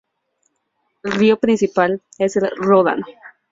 [1.03, 3.05] El río principal es el Ródano.